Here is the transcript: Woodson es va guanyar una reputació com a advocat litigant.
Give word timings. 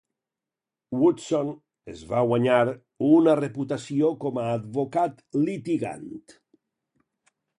Woodson 1.01 1.51
es 1.93 1.99
va 2.13 2.23
guanyar 2.31 2.61
una 3.09 3.35
reputació 3.41 4.09
com 4.25 4.41
a 4.43 4.47
advocat 4.55 5.23
litigant. 5.45 6.11